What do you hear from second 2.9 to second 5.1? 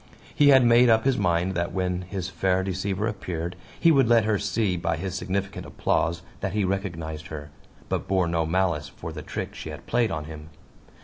appeared he would let her see by